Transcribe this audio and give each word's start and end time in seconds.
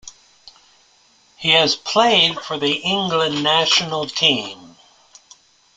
He 1.35 1.51
has 1.51 1.75
played 1.75 2.39
for 2.39 2.57
the 2.57 2.73
England 2.77 3.43
national 3.43 4.07
team. 4.07 4.75